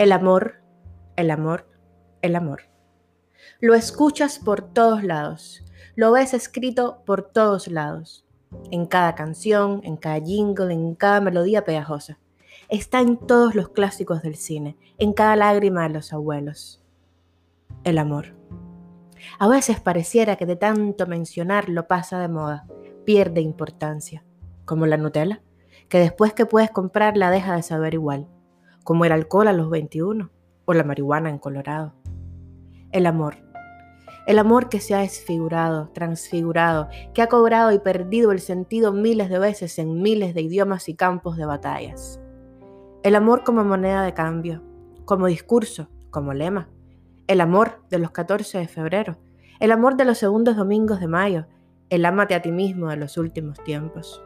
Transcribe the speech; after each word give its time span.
El 0.00 0.12
amor, 0.12 0.54
el 1.16 1.30
amor, 1.30 1.66
el 2.22 2.34
amor. 2.34 2.62
Lo 3.60 3.74
escuchas 3.74 4.38
por 4.38 4.62
todos 4.62 5.04
lados, 5.04 5.62
lo 5.94 6.10
ves 6.12 6.32
escrito 6.32 7.02
por 7.04 7.30
todos 7.30 7.68
lados, 7.68 8.24
en 8.70 8.86
cada 8.86 9.14
canción, 9.14 9.82
en 9.84 9.98
cada 9.98 10.18
jingle, 10.18 10.72
en 10.72 10.94
cada 10.94 11.20
melodía 11.20 11.66
pegajosa. 11.66 12.18
Está 12.70 13.02
en 13.02 13.18
todos 13.18 13.54
los 13.54 13.68
clásicos 13.68 14.22
del 14.22 14.36
cine, 14.36 14.78
en 14.96 15.12
cada 15.12 15.36
lágrima 15.36 15.82
de 15.82 15.90
los 15.90 16.14
abuelos. 16.14 16.82
El 17.84 17.98
amor. 17.98 18.34
A 19.38 19.48
veces 19.48 19.80
pareciera 19.80 20.36
que 20.36 20.46
de 20.46 20.56
tanto 20.56 21.06
mencionarlo 21.06 21.88
pasa 21.88 22.18
de 22.20 22.28
moda, 22.28 22.66
pierde 23.04 23.42
importancia, 23.42 24.24
como 24.64 24.86
la 24.86 24.96
Nutella, 24.96 25.42
que 25.90 25.98
después 25.98 26.32
que 26.32 26.46
puedes 26.46 26.70
comprarla 26.70 27.30
deja 27.30 27.54
de 27.54 27.62
saber 27.62 27.92
igual, 27.92 28.28
como 28.84 29.04
el 29.04 29.12
alcohol 29.12 29.48
a 29.48 29.52
los 29.52 29.70
21 29.70 30.30
o 30.64 30.74
la 30.74 30.84
marihuana 30.84 31.30
en 31.30 31.38
Colorado. 31.38 31.94
El 32.92 33.06
amor. 33.06 33.36
El 34.26 34.38
amor 34.38 34.68
que 34.68 34.80
se 34.80 34.94
ha 34.94 34.98
desfigurado, 34.98 35.88
transfigurado, 35.88 36.88
que 37.14 37.22
ha 37.22 37.28
cobrado 37.28 37.72
y 37.72 37.78
perdido 37.78 38.32
el 38.32 38.40
sentido 38.40 38.92
miles 38.92 39.28
de 39.28 39.38
veces 39.38 39.78
en 39.78 40.02
miles 40.02 40.34
de 40.34 40.42
idiomas 40.42 40.88
y 40.88 40.94
campos 40.94 41.36
de 41.36 41.46
batallas. 41.46 42.20
El 43.02 43.14
amor 43.14 43.44
como 43.44 43.64
moneda 43.64 44.02
de 44.02 44.14
cambio, 44.14 44.62
como 45.04 45.26
discurso, 45.26 45.88
como 46.10 46.34
lema. 46.34 46.68
El 47.26 47.40
amor 47.40 47.82
de 47.90 47.98
los 47.98 48.10
14 48.10 48.58
de 48.58 48.68
febrero, 48.68 49.16
el 49.58 49.72
amor 49.72 49.96
de 49.96 50.04
los 50.04 50.18
segundos 50.18 50.56
domingos 50.56 51.00
de 51.00 51.08
mayo, 51.08 51.46
el 51.88 52.04
ámate 52.04 52.34
a 52.34 52.42
ti 52.42 52.52
mismo 52.52 52.88
de 52.88 52.96
los 52.96 53.16
últimos 53.16 53.62
tiempos. 53.64 54.22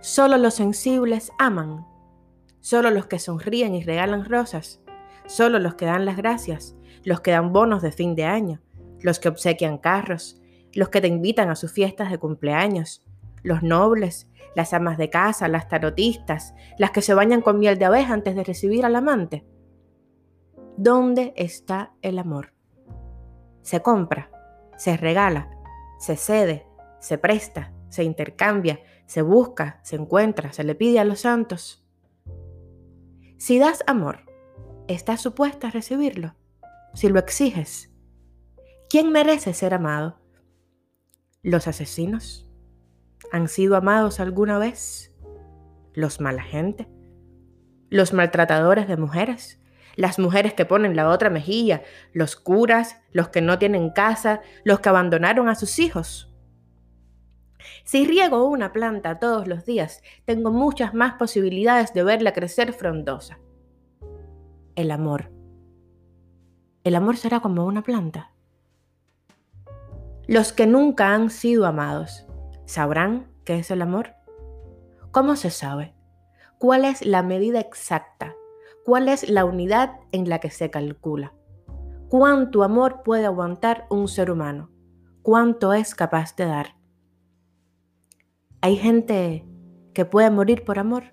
Solo 0.00 0.36
los 0.36 0.54
sensibles 0.54 1.32
aman, 1.38 1.86
solo 2.64 2.90
los 2.90 3.04
que 3.04 3.18
sonríen 3.18 3.74
y 3.74 3.82
regalan 3.82 4.24
rosas, 4.24 4.80
solo 5.26 5.58
los 5.58 5.74
que 5.74 5.84
dan 5.84 6.06
las 6.06 6.16
gracias, 6.16 6.74
los 7.04 7.20
que 7.20 7.32
dan 7.32 7.52
bonos 7.52 7.82
de 7.82 7.92
fin 7.92 8.14
de 8.14 8.24
año, 8.24 8.62
los 9.02 9.20
que 9.20 9.28
obsequian 9.28 9.76
carros, 9.76 10.40
los 10.72 10.88
que 10.88 11.02
te 11.02 11.08
invitan 11.08 11.50
a 11.50 11.56
sus 11.56 11.70
fiestas 11.70 12.10
de 12.10 12.16
cumpleaños, 12.16 13.06
los 13.42 13.62
nobles, 13.62 14.30
las 14.56 14.72
amas 14.72 14.96
de 14.96 15.10
casa, 15.10 15.46
las 15.48 15.68
tarotistas, 15.68 16.54
las 16.78 16.90
que 16.90 17.02
se 17.02 17.12
bañan 17.12 17.42
con 17.42 17.58
miel 17.58 17.78
de 17.78 17.84
abeja 17.84 18.14
antes 18.14 18.34
de 18.34 18.44
recibir 18.44 18.86
al 18.86 18.96
amante. 18.96 19.44
¿Dónde 20.78 21.34
está 21.36 21.92
el 22.00 22.18
amor? 22.18 22.54
se 23.64 23.80
compra, 23.80 24.30
se 24.76 24.96
regala, 24.96 25.50
se 25.98 26.16
cede, 26.16 26.66
se 27.00 27.16
presta, 27.16 27.72
se 27.88 28.04
intercambia, 28.04 28.80
se 29.06 29.22
busca, 29.22 29.80
se 29.82 29.96
encuentra, 29.96 30.52
se 30.52 30.64
le 30.64 30.74
pide 30.74 31.00
a 31.00 31.04
los 31.04 31.20
santos. 31.20 31.83
Si 33.46 33.58
das 33.58 33.84
amor, 33.86 34.20
¿estás 34.88 35.20
supuesta 35.20 35.68
a 35.68 35.70
recibirlo? 35.70 36.34
Si 36.94 37.10
lo 37.10 37.18
exiges. 37.18 37.92
¿Quién 38.88 39.12
merece 39.12 39.52
ser 39.52 39.74
amado? 39.74 40.18
¿Los 41.42 41.68
asesinos? 41.68 42.48
¿Han 43.32 43.48
sido 43.48 43.76
amados 43.76 44.18
alguna 44.18 44.56
vez? 44.56 45.14
¿Los 45.92 46.22
mala 46.22 46.42
gente? 46.42 46.88
¿Los 47.90 48.14
maltratadores 48.14 48.88
de 48.88 48.96
mujeres? 48.96 49.60
las 49.94 50.18
mujeres 50.18 50.54
que 50.54 50.64
ponen 50.64 50.96
la 50.96 51.10
otra 51.10 51.28
mejilla, 51.28 51.82
los 52.14 52.36
curas, 52.36 52.98
los 53.12 53.28
que 53.28 53.42
no 53.42 53.58
tienen 53.58 53.90
casa, 53.90 54.40
los 54.64 54.80
que 54.80 54.88
abandonaron 54.88 55.50
a 55.50 55.54
sus 55.54 55.78
hijos. 55.78 56.33
Si 57.82 58.06
riego 58.06 58.44
una 58.44 58.72
planta 58.72 59.18
todos 59.18 59.48
los 59.48 59.64
días, 59.64 60.02
tengo 60.24 60.50
muchas 60.52 60.94
más 60.94 61.14
posibilidades 61.14 61.92
de 61.92 62.04
verla 62.04 62.32
crecer 62.32 62.72
frondosa. 62.72 63.40
El 64.76 64.90
amor. 64.90 65.32
El 66.84 66.94
amor 66.94 67.16
será 67.16 67.40
como 67.40 67.64
una 67.66 67.82
planta. 67.82 68.30
Los 70.26 70.52
que 70.52 70.66
nunca 70.66 71.14
han 71.14 71.30
sido 71.30 71.66
amados, 71.66 72.26
¿sabrán 72.66 73.26
qué 73.44 73.58
es 73.58 73.70
el 73.70 73.82
amor? 73.82 74.14
¿Cómo 75.10 75.36
se 75.36 75.50
sabe? 75.50 75.94
¿Cuál 76.58 76.84
es 76.84 77.04
la 77.04 77.22
medida 77.22 77.60
exacta 77.60 78.34
¿Cuál 78.84 79.08
es 79.08 79.30
la 79.30 79.46
unidad 79.46 79.92
en 80.12 80.28
la 80.28 80.40
que 80.40 80.50
se 80.50 80.70
calcula? 80.70 81.32
¿Cuánto 82.10 82.62
amor 82.62 83.02
puede 83.02 83.24
aguantar 83.24 83.86
un 83.88 84.08
ser 84.08 84.30
humano? 84.30 84.68
¿Cuánto 85.22 85.72
es 85.72 85.94
capaz 85.94 86.36
de 86.36 86.44
dar? 86.44 86.76
Hay 88.64 88.78
gente 88.78 89.44
que 89.92 90.06
puede 90.06 90.30
morir 90.30 90.64
por 90.64 90.78
amor. 90.78 91.12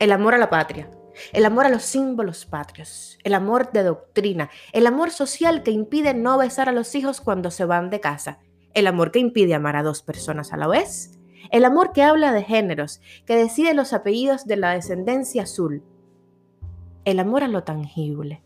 El 0.00 0.10
amor 0.10 0.34
a 0.34 0.38
la 0.38 0.50
patria, 0.50 0.90
el 1.32 1.44
amor 1.44 1.66
a 1.66 1.68
los 1.68 1.84
símbolos 1.84 2.46
patrios, 2.46 3.16
el 3.22 3.32
amor 3.32 3.70
de 3.70 3.84
doctrina, 3.84 4.50
el 4.72 4.88
amor 4.88 5.12
social 5.12 5.62
que 5.62 5.70
impide 5.70 6.12
no 6.12 6.36
besar 6.36 6.68
a 6.68 6.72
los 6.72 6.96
hijos 6.96 7.20
cuando 7.20 7.52
se 7.52 7.64
van 7.64 7.90
de 7.90 8.00
casa, 8.00 8.40
el 8.72 8.88
amor 8.88 9.12
que 9.12 9.20
impide 9.20 9.54
amar 9.54 9.76
a 9.76 9.84
dos 9.84 10.02
personas 10.02 10.52
a 10.52 10.56
la 10.56 10.66
vez, 10.66 11.16
el 11.52 11.64
amor 11.64 11.92
que 11.92 12.02
habla 12.02 12.32
de 12.32 12.42
géneros, 12.42 13.00
que 13.24 13.36
decide 13.36 13.72
los 13.72 13.92
apellidos 13.92 14.46
de 14.46 14.56
la 14.56 14.72
descendencia 14.72 15.44
azul, 15.44 15.84
el 17.04 17.20
amor 17.20 17.44
a 17.44 17.48
lo 17.48 17.62
tangible 17.62 18.42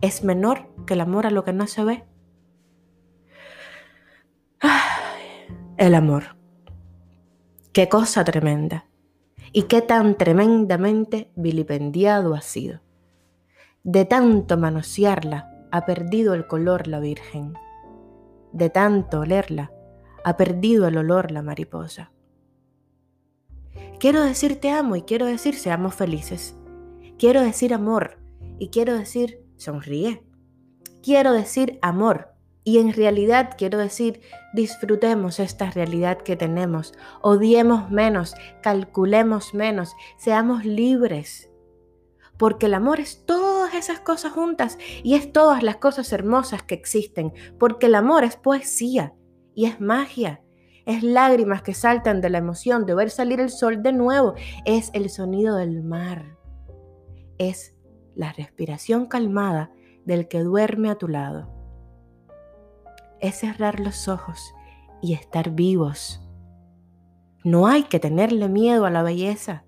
es 0.00 0.24
menor 0.24 0.66
que 0.88 0.94
el 0.94 1.02
amor 1.02 1.24
a 1.24 1.30
lo 1.30 1.44
que 1.44 1.52
no 1.52 1.68
se 1.68 1.84
ve. 1.84 2.04
el 5.76 5.94
amor. 5.94 6.37
Qué 7.78 7.88
cosa 7.88 8.24
tremenda. 8.24 8.86
Y 9.52 9.68
qué 9.68 9.82
tan 9.82 10.16
tremendamente 10.16 11.30
vilipendiado 11.36 12.34
ha 12.34 12.40
sido. 12.40 12.80
De 13.84 14.04
tanto 14.04 14.56
manosearla 14.56 15.48
ha 15.70 15.86
perdido 15.86 16.34
el 16.34 16.48
color 16.48 16.88
la 16.88 16.98
Virgen. 16.98 17.54
De 18.52 18.68
tanto 18.68 19.20
olerla 19.20 19.70
ha 20.24 20.36
perdido 20.36 20.88
el 20.88 20.98
olor 20.98 21.30
la 21.30 21.40
mariposa. 21.40 22.10
Quiero 24.00 24.24
decir 24.24 24.58
te 24.58 24.72
amo 24.72 24.96
y 24.96 25.02
quiero 25.02 25.26
decir 25.26 25.54
seamos 25.54 25.94
felices. 25.94 26.56
Quiero 27.16 27.42
decir 27.42 27.72
amor 27.72 28.18
y 28.58 28.70
quiero 28.70 28.98
decir 28.98 29.46
sonríe. 29.54 30.26
Quiero 31.00 31.32
decir 31.32 31.78
amor 31.80 32.34
y 32.68 32.78
en 32.78 32.92
realidad 32.92 33.54
quiero 33.56 33.78
decir 33.78 34.20
disfrutemos 34.52 35.40
esta 35.40 35.70
realidad 35.70 36.18
que 36.18 36.36
tenemos, 36.36 36.92
odiemos 37.22 37.90
menos, 37.90 38.34
calculemos 38.62 39.54
menos, 39.54 39.94
seamos 40.18 40.66
libres. 40.66 41.50
Porque 42.36 42.66
el 42.66 42.74
amor 42.74 43.00
es 43.00 43.24
todas 43.24 43.72
esas 43.72 44.00
cosas 44.00 44.32
juntas 44.32 44.78
y 45.02 45.14
es 45.14 45.32
todas 45.32 45.62
las 45.62 45.76
cosas 45.76 46.12
hermosas 46.12 46.62
que 46.62 46.74
existen. 46.74 47.32
Porque 47.58 47.86
el 47.86 47.94
amor 47.94 48.22
es 48.22 48.36
poesía 48.36 49.14
y 49.54 49.64
es 49.64 49.80
magia. 49.80 50.42
Es 50.86 51.02
lágrimas 51.02 51.62
que 51.62 51.74
saltan 51.74 52.20
de 52.20 52.30
la 52.30 52.38
emoción 52.38 52.86
de 52.86 52.94
ver 52.94 53.10
salir 53.10 53.40
el 53.40 53.50
sol 53.50 53.82
de 53.82 53.92
nuevo. 53.92 54.34
Es 54.66 54.90
el 54.92 55.10
sonido 55.10 55.56
del 55.56 55.82
mar 55.82 56.38
es 57.38 57.74
la 58.14 58.32
respiración 58.32 59.06
calmada 59.06 59.72
del 60.04 60.28
que 60.28 60.40
duerme 60.40 60.90
a 60.90 60.96
tu 60.96 61.08
lado. 61.08 61.57
Es 63.20 63.36
cerrar 63.36 63.80
los 63.80 64.08
ojos 64.08 64.54
y 65.00 65.14
estar 65.14 65.50
vivos. 65.50 66.20
No 67.44 67.66
hay 67.66 67.84
que 67.84 68.00
tenerle 68.00 68.48
miedo 68.48 68.84
a 68.86 68.90
la 68.90 69.02
belleza. 69.02 69.64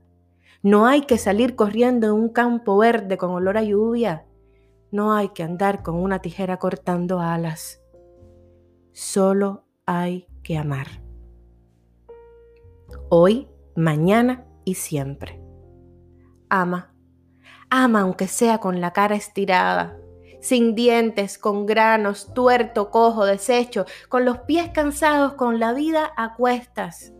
No 0.62 0.86
hay 0.86 1.02
que 1.02 1.18
salir 1.18 1.56
corriendo 1.56 2.08
en 2.08 2.12
un 2.12 2.28
campo 2.28 2.76
verde 2.76 3.16
con 3.16 3.30
olor 3.30 3.56
a 3.56 3.62
lluvia. 3.62 4.26
No 4.90 5.14
hay 5.14 5.28
que 5.30 5.42
andar 5.42 5.82
con 5.82 5.94
una 5.96 6.20
tijera 6.20 6.58
cortando 6.58 7.20
alas. 7.20 7.80
Solo 8.92 9.64
hay 9.86 10.26
que 10.42 10.58
amar. 10.58 10.86
Hoy, 13.08 13.48
mañana 13.76 14.46
y 14.64 14.74
siempre. 14.74 15.40
Ama 16.48 16.90
Ama 17.72 18.00
aunque 18.00 18.26
sea 18.26 18.58
con 18.58 18.80
la 18.80 18.92
cara 18.92 19.14
estirada, 19.14 19.96
sin 20.40 20.74
dientes, 20.74 21.38
con 21.38 21.66
granos, 21.66 22.32
tuerto, 22.34 22.90
cojo, 22.90 23.24
deshecho, 23.24 23.84
con 24.08 24.24
los 24.24 24.38
pies 24.40 24.70
cansados, 24.70 25.34
con 25.34 25.60
la 25.60 25.72
vida 25.72 26.10
a 26.16 26.34
cuestas. 26.34 27.12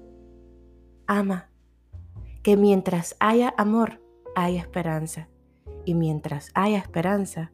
Ama, 1.07 1.51
que 2.43 2.57
mientras 2.57 3.17
haya 3.21 3.55
amor, 3.57 4.01
hay 4.35 4.57
esperanza. 4.57 5.29
Y 5.85 5.95
mientras 5.95 6.51
haya 6.55 6.79
esperanza, 6.79 7.53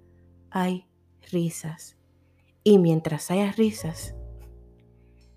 hay 0.51 0.87
risas. 1.31 1.97
Y 2.63 2.79
mientras 2.79 3.31
haya 3.31 3.53
risas, 3.53 4.15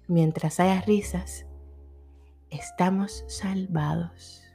mientras 0.08 0.60
haya 0.60 0.82
risas, 0.82 1.46
estamos 2.50 3.24
salvados. 3.28 4.49